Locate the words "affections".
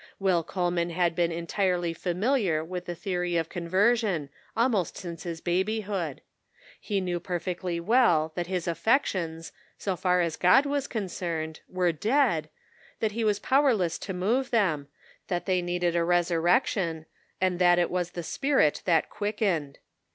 8.67-9.51